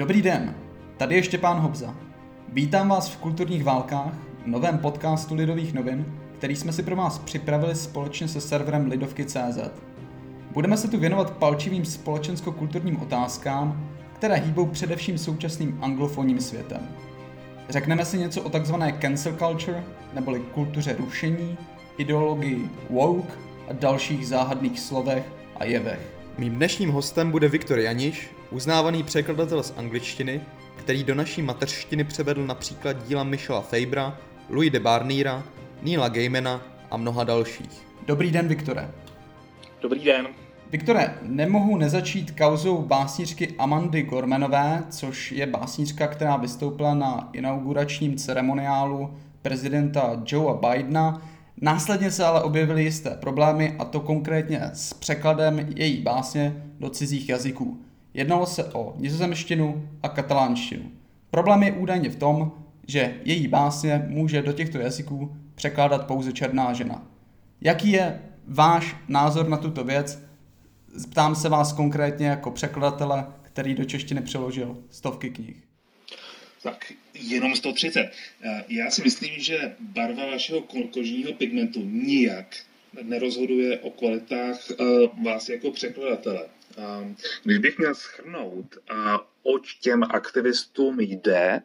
[0.00, 0.54] Dobrý den,
[0.96, 1.94] tady je Štěpán Hobza.
[2.52, 4.12] Vítám vás v Kulturních válkách,
[4.46, 6.06] novém podcastu Lidových novin,
[6.38, 9.58] který jsme si pro vás připravili společně se serverem Lidovky.cz.
[10.50, 16.88] Budeme se tu věnovat palčivým společensko-kulturním otázkám, které hýbou především současným anglofonním světem.
[17.68, 21.58] Řekneme si něco o takzvané cancel culture, neboli kultuře rušení,
[21.98, 23.32] ideologii woke
[23.68, 25.24] a dalších záhadných slovech
[25.56, 26.14] a jevech.
[26.38, 30.40] Mým dnešním hostem bude Viktor Janiš, uznávaný překladatel z angličtiny,
[30.76, 34.18] který do naší mateřštiny převedl například díla Michela Fabra,
[34.48, 35.42] Louis de Barniera,
[35.82, 37.86] Neila Gaimana a mnoha dalších.
[38.06, 38.90] Dobrý den, Viktore.
[39.82, 40.28] Dobrý den.
[40.72, 49.14] Viktore, nemohu nezačít kauzou básnířky Amandy Gormanové, což je básnířka, která vystoupila na inauguračním ceremoniálu
[49.42, 51.22] prezidenta Joea Bidena.
[51.60, 57.28] Následně se ale objevily jisté problémy, a to konkrétně s překladem její básně do cizích
[57.28, 57.89] jazyků.
[58.14, 60.90] Jednalo se o nizozemštinu a katalánštinu.
[61.30, 62.52] Problém je údajně v tom,
[62.88, 67.06] že její básně může do těchto jazyků překládat pouze černá žena.
[67.60, 70.22] Jaký je váš názor na tuto věc?
[71.10, 75.56] Ptám se vás konkrétně jako překladatele, který do češtiny přeložil stovky knih.
[76.62, 78.10] Tak jenom 130.
[78.68, 82.56] Já si myslím, že barva vašeho kožního pigmentu nijak
[83.02, 84.84] nerozhoduje o kvalitách eh,
[85.24, 86.46] vás jako překladatele.
[87.44, 88.78] Když bych měl schrnout,
[89.42, 91.62] oč těm aktivistům jde,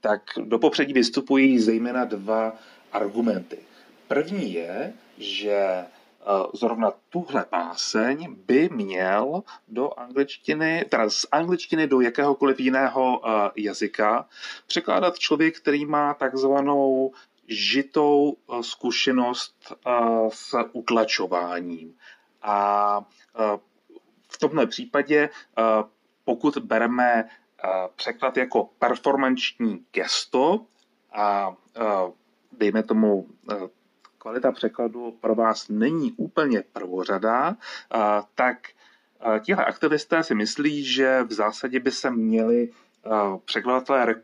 [0.00, 2.56] tak do popředí vystupují zejména dva
[2.92, 3.58] argumenty.
[4.08, 5.84] První je, že
[6.54, 13.22] zrovna tuhle báseň by měl do angličtiny, teda z angličtiny do jakéhokoliv jiného
[13.56, 14.28] jazyka
[14.66, 17.12] překládat člověk, který má takzvanou
[17.50, 19.72] žitou zkušenost
[20.32, 21.94] s utlačováním.
[22.42, 23.00] A
[24.28, 25.28] v tomhle případě,
[26.24, 27.28] pokud bereme
[27.96, 30.66] překlad jako performanční gesto
[31.12, 31.56] a
[32.52, 33.26] dejme tomu
[34.18, 37.56] kvalita překladu pro vás není úplně prvořadá,
[38.34, 38.56] tak
[39.44, 42.70] tihle aktivisté si myslí, že v zásadě by se měli
[43.44, 44.14] překladatelé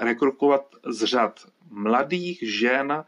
[0.00, 1.40] rekrutovat z řad
[1.70, 3.04] mladých žen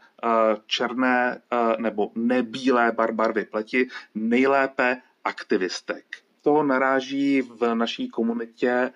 [0.65, 1.41] černé
[1.77, 6.05] nebo nebílé barvy pleti, nejlépe aktivistek.
[6.41, 8.91] To naráží v naší komunitě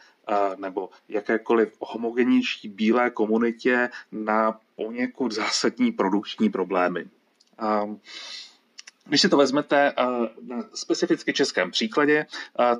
[0.57, 7.05] nebo jakékoliv homogenější bílé komunitě na poněkud zásadní produkční problémy.
[9.05, 9.93] Když si to vezmete
[10.41, 12.25] na specificky českém příkladě,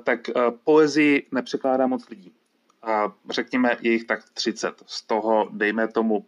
[0.04, 0.20] tak
[0.64, 2.32] poezii nepřekládá moc lidí.
[3.30, 4.82] Řekněme, je jich tak 30.
[4.86, 6.26] Z toho, dejme tomu,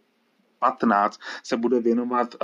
[0.59, 2.35] 15 se bude věnovat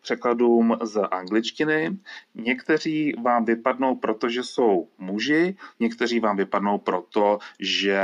[0.00, 1.98] překladům z angličtiny.
[2.34, 8.00] Někteří vám vypadnou, protože jsou muži, někteří vám vypadnou proto, že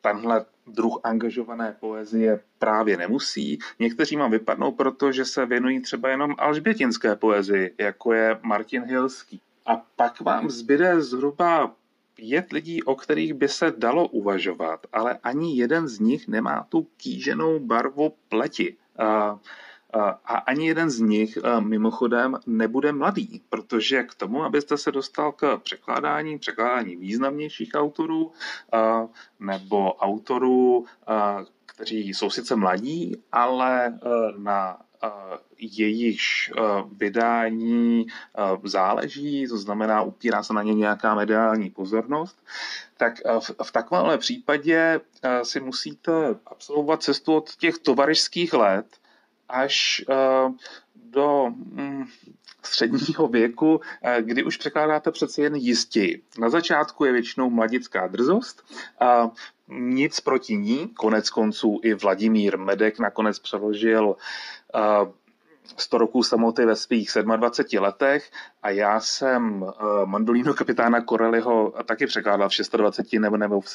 [0.00, 3.58] tenhle druh angažované poezie právě nemusí.
[3.78, 9.40] Někteří vám vypadnou, protože se věnují třeba jenom alžbětinské poezii, jako je Martin Hilský.
[9.66, 11.74] A pak vám zbyde zhruba
[12.18, 16.86] pět lidí, o kterých by se dalo uvažovat, ale ani jeden z nich nemá tu
[16.96, 18.76] kýženou barvu pleti.
[18.98, 19.38] A,
[20.24, 25.56] a ani jeden z nich mimochodem nebude mladý, protože k tomu, abyste se dostal k
[25.56, 28.32] překládání, překládání významnějších autorů
[29.40, 30.84] nebo autorů,
[31.66, 33.98] kteří jsou sice mladí, ale
[34.36, 34.78] na
[35.58, 36.52] jejichž
[36.92, 38.06] vydání
[38.64, 42.38] záleží, to znamená, upírá se na ně nějaká mediální pozornost,
[42.96, 45.00] tak v, v takovémhle případě
[45.42, 46.12] si musíte
[46.46, 48.86] absolvovat cestu od těch tovarišských let
[49.48, 50.04] až
[50.94, 52.04] do mm,
[52.62, 53.80] středního věku,
[54.20, 56.22] kdy už překládáte přece jen jistěji.
[56.38, 58.74] Na začátku je většinou mladická drzost,
[59.68, 64.16] nic proti ní, konec konců i Vladimír Medek nakonec přeložil
[65.76, 68.30] 100 roků samoty ve svých 27 letech
[68.62, 69.70] a já jsem uh,
[70.04, 73.68] mandolínu kapitána Corelliho taky překládal v 26 nebo, nebo v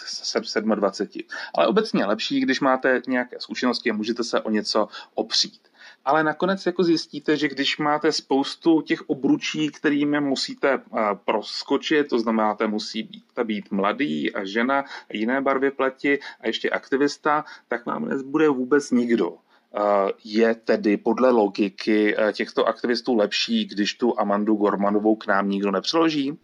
[0.76, 1.22] 27.
[1.56, 5.73] Ale obecně lepší, když máte nějaké zkušenosti a můžete se o něco opřít.
[6.06, 12.20] Ale nakonec jako zjistíte, že když máte spoustu těch obručí, kterými musíte uh, proskočit, to
[12.20, 17.46] znamená, že musí být, být mladý a žena a jiné barvy pleti a ještě aktivista,
[17.68, 19.38] tak vám nezbude vůbec nikdo.
[19.76, 25.50] Eh, je tedy podle logiky eh, těchto aktivistů lepší, když tu Amandu Gormanovou k nám
[25.50, 26.38] nikdo nepřeloží?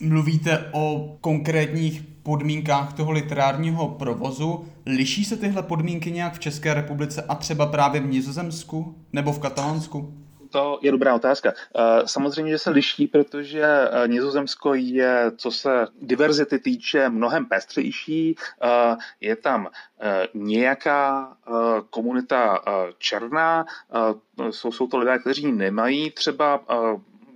[0.00, 4.68] Mluvíte o konkrétních podmínkách toho literárního provozu.
[4.86, 9.38] Liší se tyhle podmínky nějak v České republice a třeba právě v Nizozemsku nebo v
[9.38, 10.14] Katalánsku?
[10.50, 11.52] To je dobrá otázka.
[11.52, 18.36] Eh, samozřejmě, že se liší, protože eh, Nizozemsko je, co se diverzity týče, mnohem pestřejší.
[18.62, 19.68] Eh, je tam
[20.34, 21.32] nějaká
[21.90, 22.62] komunita
[22.98, 23.66] černá,
[24.50, 26.60] jsou, jsou to lidé, kteří nemají třeba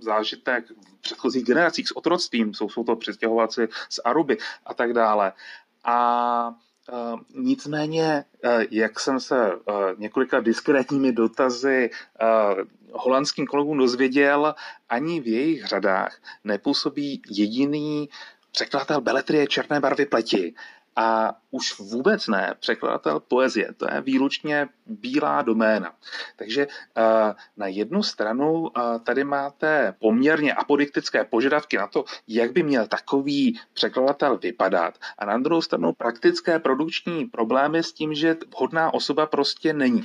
[0.01, 0.65] zážitek
[1.03, 5.33] předchozích generacích s otroctvím, jsou, jsou to přestěhovalci z Aruby a tak dále.
[5.83, 6.55] A
[6.91, 9.59] Uh, nicméně, uh, jak jsem se uh,
[9.97, 11.89] několika diskrétními dotazy
[12.93, 14.55] holandským kolegům dozvěděl,
[14.89, 18.09] ani v jejich řadách nepůsobí jediný
[18.51, 20.53] překladatel beletrie černé barvy pleti.
[20.95, 25.93] A už vůbec ne překladatel poezie, to je výlučně bílá doména.
[26.35, 26.67] Takže
[26.97, 32.87] eh, na jednu stranu eh, tady máte poměrně apodiktické požadavky na to, jak by měl
[32.87, 34.97] takový překladatel vypadat.
[35.17, 40.03] A na druhou stranu praktické produkční problémy s tím, že vhodná osoba prostě není.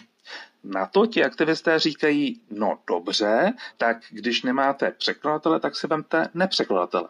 [0.64, 7.08] Na to ti aktivisté říkají, no dobře, tak když nemáte překladatele, tak se vemte nepřekladatele.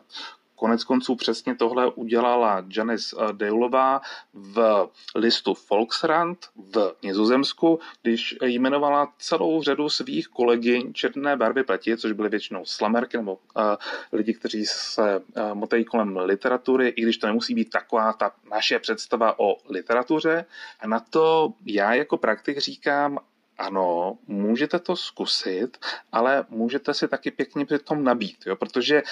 [0.58, 4.00] Konec konců přesně tohle udělala Janice eh, Deulová
[4.34, 12.12] v listu Volksrand v Nizozemsku, když jmenovala celou řadu svých kolegyň černé barvy pleti, což
[12.12, 13.62] byly většinou slamerky nebo uh,
[14.12, 18.78] lidi, kteří se uh, motají kolem literatury, i když to nemusí být taková ta naše
[18.78, 20.44] představa o literatuře.
[20.80, 23.18] A na to já jako praktik říkám,
[23.58, 25.78] ano, můžete to zkusit,
[26.12, 28.56] ale můžete si taky pěkně při tom nabít, jo?
[28.56, 29.02] protože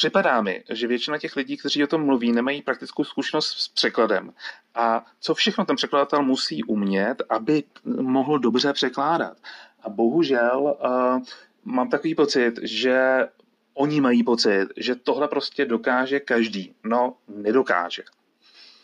[0.00, 4.32] Připadá mi, že většina těch lidí, kteří o tom mluví, nemají praktickou zkušenost s překladem.
[4.74, 9.36] A co všechno ten překladatel musí umět, aby mohl dobře překládat.
[9.82, 11.22] A bohužel uh,
[11.64, 13.28] mám takový pocit, že
[13.74, 16.74] oni mají pocit, že tohle prostě dokáže každý.
[16.84, 18.02] No, nedokáže.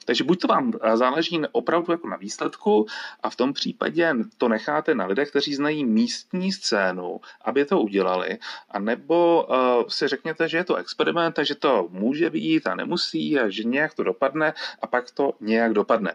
[0.06, 2.86] Takže buď to vám eh, záleží opravdu jako na výsledku
[3.22, 8.38] a v tom případě to necháte na lidech, kteří znají místní scénu, aby to udělali,
[8.70, 13.38] a nebo uh, si řekněte, že je to experiment, takže to může být a nemusí
[13.38, 16.14] a že nějak to dopadne a pak to nějak dopadne.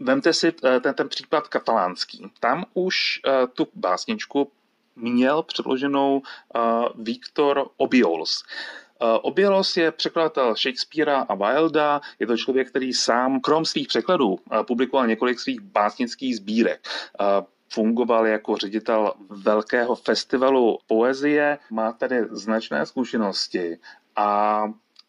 [0.00, 2.30] Vemte si uh, ten, ten případ katalánský.
[2.40, 4.50] Tam už uh, tu básničku
[4.96, 8.42] měl předloženou uh, Viktor Obiols.
[8.42, 12.00] Eh, Obielos je překladatel Shakespearea a Wilda.
[12.18, 16.80] Je to člověk, který sám, krom svých překladů, eh, publikoval několik svých básnických sbírek
[17.20, 17.24] eh,
[17.72, 23.78] fungoval jako ředitel velkého festivalu poezie, má tedy značné zkušenosti
[24.16, 24.62] a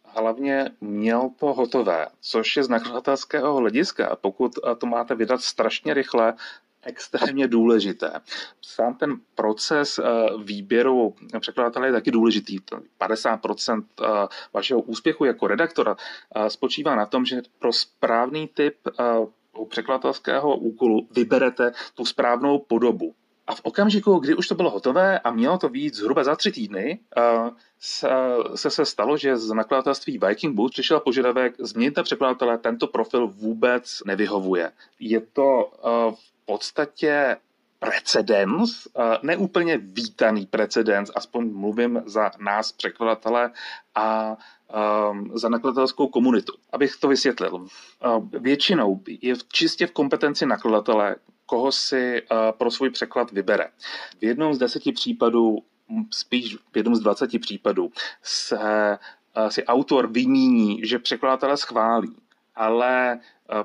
[0.06, 4.18] hlavně měl to hotové, což je z nakladatelského hlediska.
[4.21, 6.33] Pokud to máte vydat strašně rychle,
[6.83, 8.11] extrémně důležité.
[8.61, 10.03] Sám ten proces eh,
[10.43, 12.57] výběru překladatele je taky důležitý.
[13.01, 14.07] 50% eh,
[14.53, 15.95] vašeho úspěchu jako redaktora
[16.35, 18.75] eh, spočívá na tom, že pro správný typ
[19.69, 23.13] překladatelského úkolu vyberete tu správnou podobu.
[23.47, 26.51] A v okamžiku, kdy už to bylo hotové a mělo to být zhruba za tři
[26.51, 26.99] týdny,
[27.79, 34.01] se, se, stalo, že z nakladatelství Viking Books přišel požadavek změnit překladatele, tento profil vůbec
[34.05, 34.71] nevyhovuje.
[34.99, 35.71] Je to
[36.15, 37.38] v podstatě
[37.80, 38.88] precedens,
[39.22, 43.51] neúplně vítaný precedens, aspoň mluvím za nás překladatele
[43.96, 44.38] a
[45.12, 46.54] um, za nakladatelskou komunitu.
[46.72, 47.54] Abych to vysvětlil.
[47.56, 47.68] Uh,
[48.40, 51.16] většinou je čistě v kompetenci nakladatele,
[51.46, 53.68] koho si uh, pro svůj překlad vybere.
[54.20, 55.58] V jednom z deseti případů,
[56.12, 57.91] spíš v jednom z dvaceti případů,
[58.24, 58.98] se
[59.50, 62.15] si autor vymíní, že překladatele schválí.
[62.56, 63.20] Ale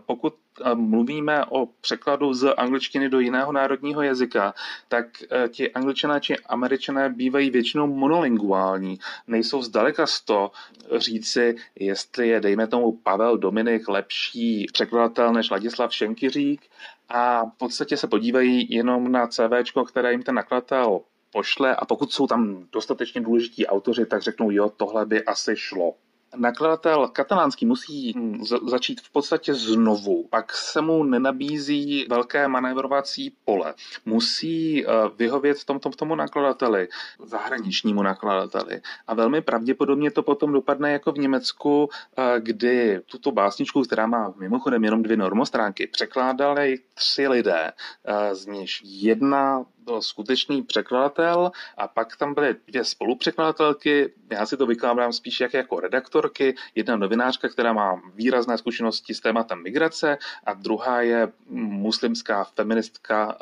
[0.07, 0.35] pokud
[0.75, 4.55] mluvíme o překladu z angličtiny do jiného národního jazyka,
[4.89, 8.99] tak e, ti angličané či američané bývají většinou monolinguální.
[9.27, 10.51] Nejsou zdaleka z to
[10.97, 16.63] říci, jestli je, dejme tomu, Pavel Dominik lepší překladatel než Ladislav Šenkyřík.
[17.09, 21.01] A v podstatě se podívají jenom na CV, které jim ten nakladatel
[21.33, 21.77] pošle.
[21.77, 25.95] A pokud jsou tam dostatečně důležití autoři, tak řeknou, jo, tohle by asi šlo
[26.37, 33.75] nakladatel katalánský musí hm, začít v podstatě znovu, pak se mu nenabízí velké manévrovací pole.
[34.07, 36.89] Musí uh, vyhovět tom, tom, tomu nakladateli,
[37.25, 38.81] zahraničnímu nakladateli.
[39.07, 44.35] A velmi pravděpodobně to potom dopadne jako v Německu, uh, kdy tuto básničku, která má
[44.37, 47.73] mimochodem jenom dvě normostránky, překládali tři lidé,
[48.09, 54.57] uh, z nich jedna byl skutečný překladatel a pak tam byly dvě spolupřekladatelky, já si
[54.57, 60.19] to vykládám spíš jak jako redaktorky, jedna novinářka, která má výrazné zkušenosti s tématem migrace
[60.45, 63.37] a druhá je muslimská feministka,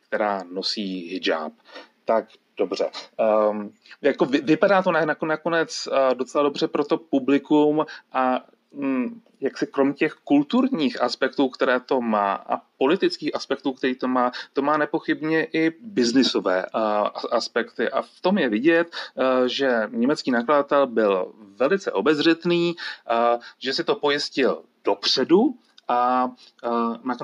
[0.00, 1.52] která nosí hijab.
[2.04, 2.90] Tak dobře.
[3.50, 4.92] Um, jako vy, vypadá to
[5.24, 11.48] nakonec uh, docela dobře pro to publikum a um, jak se krom těch kulturních aspektů,
[11.48, 16.66] které to má a politických aspektů, který to má, to má nepochybně i biznisové
[17.32, 17.88] aspekty.
[17.88, 18.90] A v tom je vidět,
[19.46, 22.74] že německý nakladatel byl velice obezřetný,
[23.58, 25.54] že si to pojistil dopředu
[25.88, 26.30] a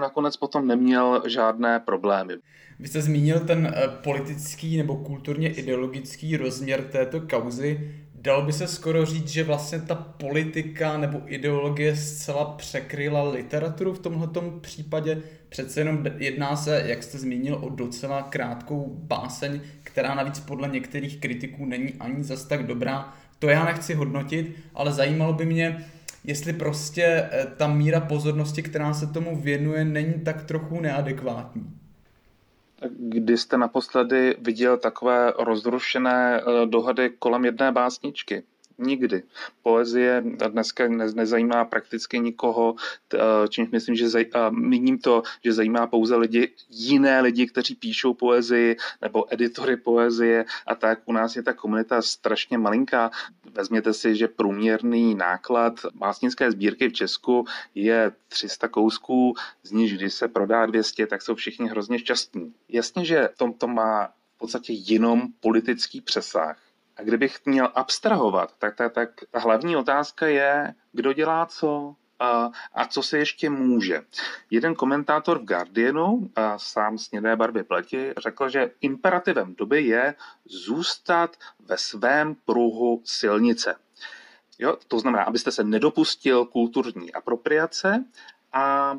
[0.00, 2.34] nakonec potom neměl žádné problémy.
[2.78, 7.94] Vy jste zmínil ten eh, politický nebo kulturně ideologický rozměr této kauzy.
[8.20, 13.98] Dalo by se skoro říct, že vlastně ta politika nebo ideologie zcela překryla literaturu v
[13.98, 15.22] tomto případě.
[15.48, 21.20] Přece jenom jedná se, jak jste zmínil, o docela krátkou báseň, která navíc podle některých
[21.20, 23.14] kritiků není ani zas tak dobrá.
[23.38, 25.84] To já nechci hodnotit, ale zajímalo by mě,
[26.24, 31.77] jestli prostě eh, ta míra pozornosti, která se tomu věnuje, není tak trochu neadekvátní.
[32.90, 38.42] Kdy jste naposledy viděl takové rozrušené eh, dohady kolem jedné básničky?
[38.80, 39.22] Nikdy.
[39.62, 42.74] Poezie dneska nezajímá prakticky nikoho,
[43.48, 48.76] čímž myslím, že zaj, míním to, že zajímá pouze lidi, jiné lidi, kteří píšou poezii
[49.02, 50.98] nebo editory poezie a tak.
[51.04, 53.10] U nás je ta komunita strašně malinká.
[53.52, 60.14] Vezměte si, že průměrný náklad básnické sbírky v Česku je 300 kousků, z nich když
[60.14, 62.54] se prodá 200, tak jsou všichni hrozně šťastní.
[62.68, 66.58] Jasně, že tomto má v podstatě jenom politický přesah
[66.98, 72.50] a kdybych měl abstrahovat, tak ta, tak ta hlavní otázka je, kdo dělá co a,
[72.72, 74.00] a co se ještě může.
[74.50, 80.14] Jeden komentátor v Guardianu, a sám snědé barvy pleti, řekl, že imperativem doby je
[80.44, 83.74] zůstat ve svém pruhu silnice.
[84.58, 88.04] Jo, to znamená, abyste se nedopustil kulturní apropriace
[88.52, 88.98] a,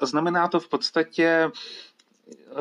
[0.00, 1.50] a znamená to v podstatě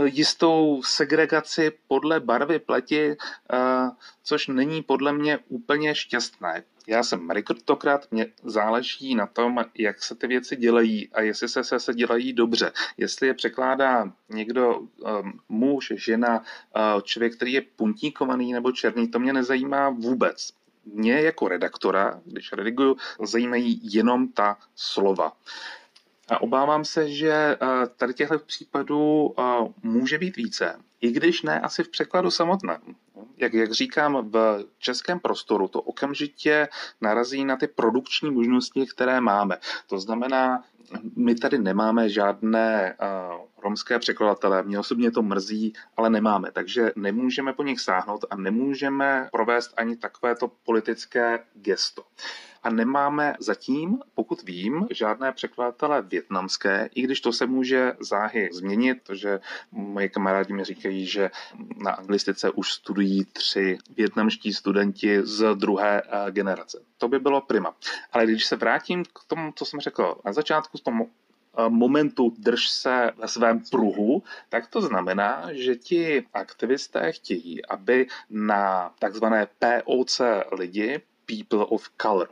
[0.06, 3.90] jistou segregaci podle barvy pleti, eh,
[4.24, 6.64] což není podle mě úplně šťastné.
[6.88, 11.64] Já jsem meritokrat, mě záleží na tom, jak se ty věci dělají a jestli se,
[11.64, 12.72] se, se dělají dobře.
[12.98, 19.20] Jestli je překládá někdo, um, muž, žena, uh, člověk, který je puntíkovaný nebo černý, to
[19.20, 20.54] mě nezajímá vůbec.
[20.86, 25.34] Mě jako redaktora, když rediguju, zajímají jenom ta slova.
[26.40, 27.58] Obávám se, že eh,
[27.96, 29.44] tady těchto případů eh,
[29.84, 32.82] může být více, i když ne asi v překladu samotném.
[33.38, 36.68] Jak, jak říkám, v českém prostoru to okamžitě
[37.02, 39.58] narazí na ty produkční možnosti, které máme.
[39.88, 40.64] To znamená,
[41.16, 47.54] my tady nemáme žádné uh, romské překladatele, mě osobně to mrzí, ale nemáme, takže nemůžeme
[47.54, 52.04] po nich sáhnout a nemůžeme provést ani takovéto politické gesto
[52.66, 58.98] a nemáme zatím, pokud vím, žádné překladatele větnamské, i když to se může záhy změnit,
[59.04, 59.40] protože
[59.72, 61.30] moji kamarádi mi říkají, že
[61.78, 66.82] na anglistice už studují tři větnamští studenti z druhé eh, generace.
[66.98, 67.76] To by bylo prima.
[68.12, 71.10] Ale když se vrátím k tomu, co jsem řekl na začátku, s tomu
[71.58, 78.08] eh, momentu drž se ve svém pruhu, tak to znamená, že ti aktivisté chtějí, aby
[78.30, 82.30] na takzvané POC lidi, People of Color,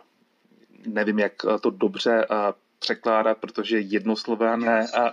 [0.88, 2.36] nevím, jak eh, to dobře eh,
[2.80, 4.58] překládat, protože jednoslové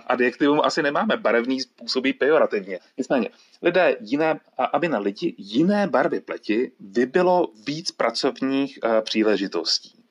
[0.07, 1.17] adjektivum asi nemáme.
[1.17, 2.79] Barevný způsobí pejorativně.
[2.97, 3.29] Nicméně,
[3.61, 4.39] lidé jiné,
[4.73, 10.03] aby na lidi jiné barvy pleti vybilo víc pracovních eh, příležitostí.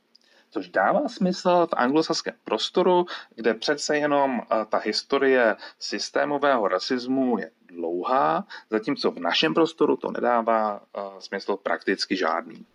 [0.50, 8.46] Což dává smysl v anglosaském prostoru, kde přece jenom ta historie systémového rasismu je dlouhá,
[8.70, 10.82] zatímco v našem prostoru to nedává
[11.18, 12.66] smysl prakticky žádný.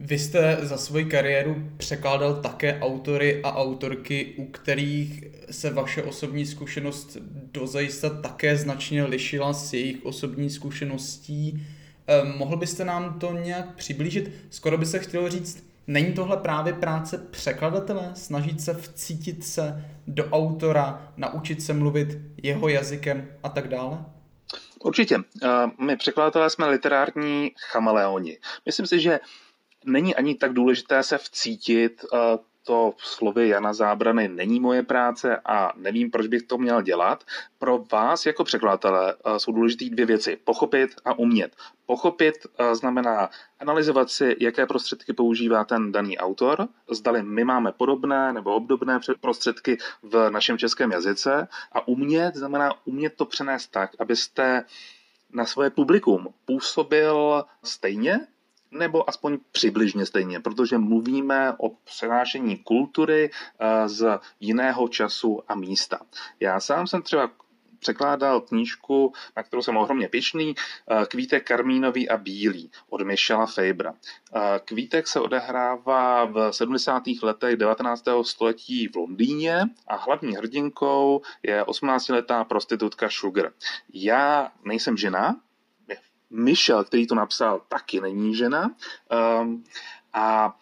[0.00, 6.46] Vy jste za svoji kariéru překládal také autory a autorky, u kterých se vaše osobní
[6.46, 7.16] zkušenost
[7.52, 11.66] dozajista také značně lišila s jejich osobní zkušeností.
[12.06, 14.30] Eh, mohl byste nám to nějak přiblížit?
[14.50, 18.10] Skoro by se chtělo říct, není tohle právě práce překladatele?
[18.14, 24.04] Snažit se vcítit se do autora, naučit se mluvit jeho jazykem a tak dále?
[24.84, 25.16] Určitě.
[25.42, 25.48] Eh,
[25.84, 28.38] my překladatelé jsme literární chameleoni.
[28.66, 29.20] Myslím si, že
[29.86, 35.72] není ani tak důležité se vcítit, eh, to slovy Jana Zábrany není moje práce a
[35.76, 37.24] nevím, proč bych to měl dělat.
[37.58, 40.38] Pro vás jako překladatele eh, jsou důležité dvě věci.
[40.44, 41.56] Pochopit a umět.
[41.86, 48.32] Pochopit eh, znamená analyzovat si, jaké prostředky používá ten daný autor, zdali my máme podobné
[48.32, 54.64] nebo obdobné prostředky v našem českém jazyce a umět znamená umět to přenést tak, abyste
[55.32, 58.20] na svoje publikum působil stejně,
[58.70, 66.00] nebo aspoň přibližně stejně, protože mluvíme o přenášení kultury eh, z jiného času a místa.
[66.40, 67.30] Já sám jsem třeba
[67.78, 70.54] překládal knížku, na kterou jsem ohromně pišný,
[71.08, 73.94] Kvítek karmínový a bílý od Michela Fabra.
[74.64, 77.02] Kvítek se odehrává v 70.
[77.22, 78.04] letech 19.
[78.22, 83.52] století v Londýně a hlavní hrdinkou je 18-letá prostitutka Sugar.
[83.92, 85.36] Já nejsem žena,
[86.36, 88.70] Michel, který to napsal, taky není žena.
[89.40, 89.64] Um,
[90.12, 90.56] a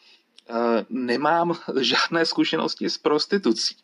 [0.50, 0.56] uh,
[0.88, 3.76] nemám žádné zkušenosti s prostitucí.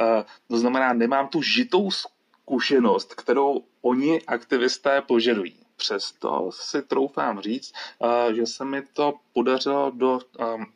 [0.00, 0.06] Uh,
[0.48, 5.66] to znamená, nemám tu žitou zkušenost, kterou oni aktivisté požadují.
[5.76, 10.66] Přesto si troufám říct, uh, že se mi to podařilo do um,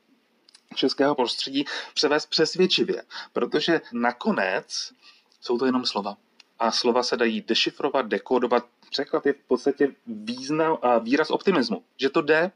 [0.74, 3.02] českého prostředí převést přesvědčivě,
[3.32, 4.92] protože nakonec
[5.40, 6.16] jsou to jenom slova.
[6.58, 12.22] A slova se dají dešifrovat, dekodovat, překlad je v podstatě význam, výraz optimismu, že to
[12.22, 12.50] jde.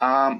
[0.00, 0.30] A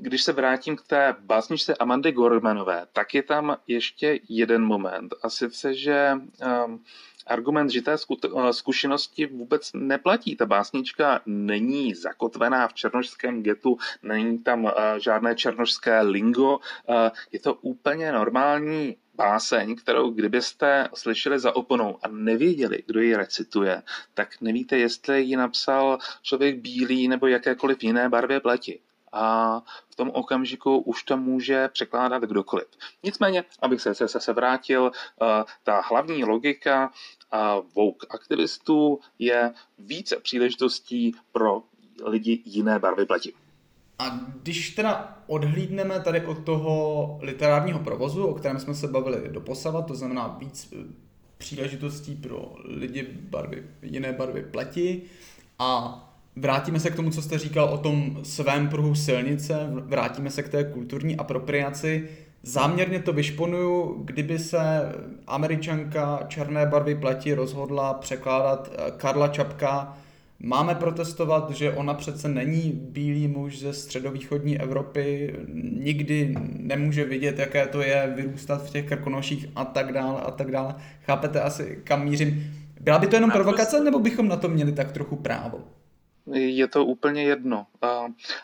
[0.00, 5.14] když se vrátím k té básničce Amandy Gormanové, tak je tam ještě jeden moment.
[5.22, 6.84] A sice, že um,
[7.26, 7.96] argument žité
[8.50, 10.36] zkušenosti vůbec neplatí.
[10.36, 16.94] Ta básnička není zakotvená v černožském getu, není tam uh, žádné černožské lingo, uh,
[17.32, 23.82] je to úplně normální báseň, kterou kdybyste slyšeli za oponou a nevěděli, kdo ji recituje,
[24.14, 28.80] tak nevíte, jestli ji napsal člověk bílý nebo jakékoliv jiné barvě pleti.
[29.12, 32.66] A v tom okamžiku už to může překládat kdokoliv.
[33.02, 34.90] Nicméně, abych se se, se vrátil,
[35.22, 36.90] eh, ta hlavní logika
[37.74, 41.62] Vogue aktivistů je více příležitostí pro
[42.04, 43.32] lidi jiné barvy pleti.
[43.98, 49.86] A když teda odhlídneme tady od toho literárního provozu, o kterém jsme se bavili doposavat,
[49.86, 50.76] to znamená víc eh,
[51.38, 55.02] příležitostí pro lidi barvy, jiné barvy pleti
[55.58, 55.98] a
[56.36, 60.48] vrátíme se k tomu, co jste říkal o tom svém pruhu silnice, vrátíme se k
[60.48, 62.08] té kulturní apropriaci.
[62.42, 64.58] Záměrně to vyšponuju, kdyby se
[65.26, 69.96] američanka černé barvy pleti rozhodla překládat eh, Karla Čapka
[70.44, 75.36] Máme protestovat, že ona přece není bílý muž ze středovýchodní Evropy,
[75.76, 80.50] nikdy nemůže vidět, jaké to je vyrůstat v těch krkonoších a tak dále a tak
[80.50, 80.74] dále.
[81.02, 82.52] Chápete asi, kam mířím?
[82.80, 85.58] Byla by to jenom provokace, nebo bychom na to měli tak trochu právo?
[86.32, 87.66] Je to úplně jedno.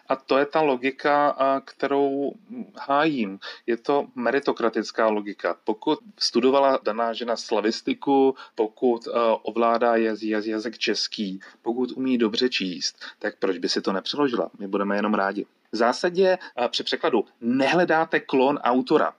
[0.08, 2.32] A to je ta logika, kterou
[2.78, 3.38] hájím.
[3.66, 5.56] Je to meritokratická logika.
[5.64, 9.08] Pokud studovala daná žena slavistiku, pokud
[9.42, 14.50] ovládá jazyk český, pokud umí dobře číst, tak proč by si to nepřeložila?
[14.58, 15.46] My budeme jenom rádi.
[15.72, 16.38] V zásadě
[16.68, 19.12] při překladu nehledáte klon autora.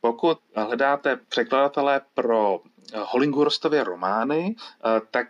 [0.00, 2.60] Pokud hledáte překladatele pro
[2.94, 5.26] Hollingworstově romány, eh, tak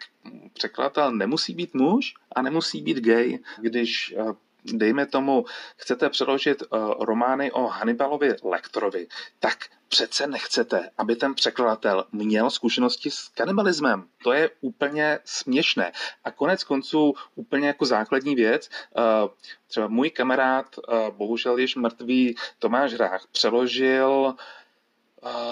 [0.52, 3.38] překladatel nemusí být muž a nemusí být gay.
[3.60, 4.32] Když eh,
[4.64, 5.44] dejme tomu,
[5.76, 9.06] chcete přeložit uh, romány o Hannibalovi Lektorovi,
[9.38, 14.08] tak přece nechcete, aby ten překladatel měl zkušenosti s kanibalismem.
[14.24, 15.92] To je úplně směšné.
[16.24, 19.30] A konec konců úplně jako základní věc, uh,
[19.66, 24.34] třeba můj kamarád, uh, bohužel již mrtvý Tomáš Hrách, přeložil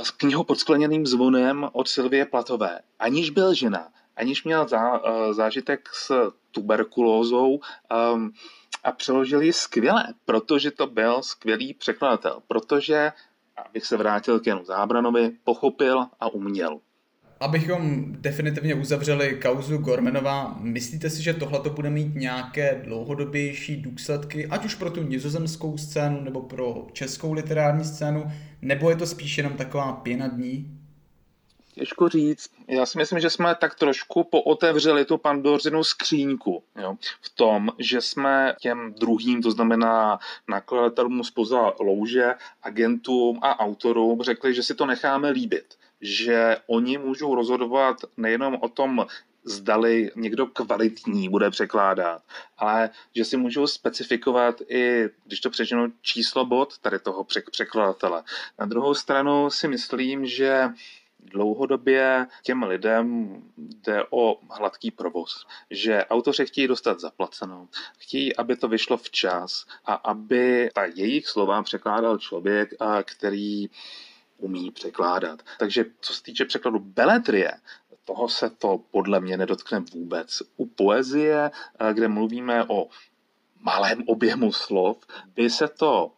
[0.02, 2.81] s knihou pod skleněným zvonem od Silvie Platové.
[2.98, 5.00] Aniž byl žena, aniž měl zá,
[5.31, 7.61] zážitek s tuberkulózou
[8.14, 8.33] um,
[8.85, 13.12] a přeložil ji skvěle, protože to byl skvělý překladatel, protože,
[13.57, 16.81] abych se vrátil k Janu Zábranovi, pochopil a uměl.
[17.40, 24.46] Abychom definitivně uzavřeli kauzu Gormenová, myslíte si, že tohle to bude mít nějaké dlouhodobější důsledky,
[24.46, 28.24] ať už pro tu nizozemskou scénu nebo pro českou literární scénu,
[28.62, 30.79] nebo je to spíš jenom taková pěna dní?
[31.74, 32.51] Těžko říct.
[32.68, 38.01] Já si myslím, že jsme tak trošku pootevřeli tu pandořinu skříňku jo, v tom, že
[38.01, 44.87] jsme těm druhým, to znamená nakladatelům spoza louže, agentům a autorům řekli, že si to
[44.87, 45.64] necháme líbit
[46.00, 49.06] že oni můžou rozhodovat nejenom o tom,
[49.44, 52.22] zdali někdo kvalitní bude překládat,
[52.58, 58.22] ale že si můžou specifikovat i, když to přeženu, číslo bod tady toho překladatele.
[58.58, 60.68] Na druhou stranu si myslím, že
[61.20, 68.68] dlouhodobě těm lidem jde o hladký provoz, že autoři chtějí dostat zaplaceno, chtějí, aby to
[68.68, 72.70] vyšlo včas a aby ta jejich slova překládal člověk,
[73.04, 73.68] který
[74.38, 75.42] umí překládat.
[75.59, 77.53] Takže co se týče překladu beletrie,
[78.09, 80.42] toho se to podle mě nedotkne vůbec.
[80.57, 82.88] U poezie, eh, kde mluvíme o
[83.61, 84.96] malém objemu slov,
[85.37, 86.12] by se to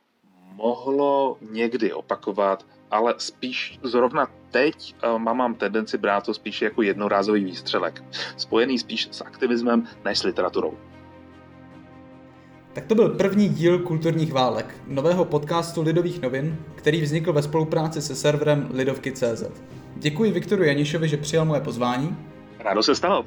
[0.55, 7.45] mohlo někdy opakovat, ale spíš zrovna teď eh, mám tendenci brát to spíš jako jednorázový
[7.45, 8.05] výstřelek,
[8.37, 10.79] spojený spíš s aktivismem než s literaturou.
[12.73, 18.03] Tak to byl první díl Kulturních válek, nového podcastu Lidových novin, který vznikl ve spolupráci
[18.03, 19.45] se serverem Lidovky.cz.
[19.97, 22.17] Děkuji Viktoru Janišovi, že přijal moje pozvání.
[22.59, 23.27] Rádo se stalo.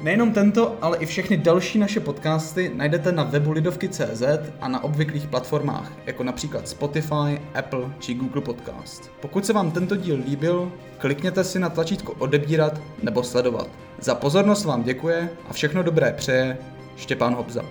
[0.00, 4.22] Nejenom tento, ale i všechny další naše podcasty najdete na webu Lidovky.cz
[4.60, 9.10] a na obvyklých platformách, jako například Spotify, Apple či Google Podcast.
[9.20, 13.68] Pokud se vám tento díl líbil, klikněte si na tlačítko odebírat nebo sledovat.
[14.00, 16.58] Za pozornost vám děkuje a všechno dobré přeje
[16.96, 17.62] Štěpán Hobza.